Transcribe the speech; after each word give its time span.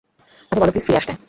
তাকে 0.51 0.59
বলো 0.61 0.71
প্লিজ 0.71 0.85
ফিরে 0.87 0.97
আসতে। 0.97 1.13